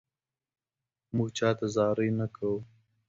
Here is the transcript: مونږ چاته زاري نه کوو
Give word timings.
مونږ 1.15 1.29
چاته 1.37 1.67
زاري 1.75 2.09
نه 2.19 2.27
کوو 2.35 2.57